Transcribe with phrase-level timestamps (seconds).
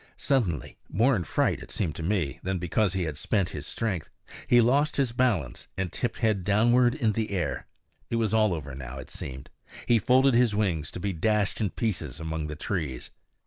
[0.17, 4.09] Suddenly more in fright, it seemed to me, than because he had spent his strength
[4.47, 7.67] he lost his balance and tipped head downward in the air.
[8.09, 9.51] It was all over now, it seemed;
[9.85, 13.11] he folded his wings to be dashed in pieces among the trees.